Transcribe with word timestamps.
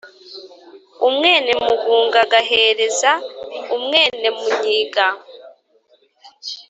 umwénemugunga 1.07 2.17
agahereza 2.25 3.11
umwénemúnyiga 3.75 5.05